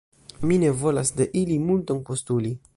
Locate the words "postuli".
2.11-2.55